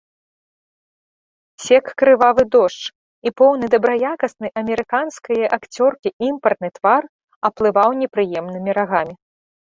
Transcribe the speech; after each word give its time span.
Сек 1.65 1.85
крывы 2.01 2.45
дождж, 2.55 2.81
і 3.29 3.33
поўны 3.41 3.65
дабраякасны 3.75 4.47
амерыканскае 4.63 5.39
акцёркі 5.59 6.09
імпартны 6.31 6.69
твар 6.79 7.03
аплываў 7.51 7.89
непрыемнымі 8.01 8.71
рагамі. 8.81 9.15